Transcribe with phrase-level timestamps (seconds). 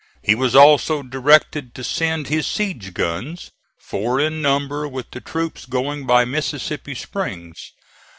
[0.23, 5.67] He was also directed to send his siege guns, four in number with the troops
[5.67, 7.69] going by Mississippi Springs.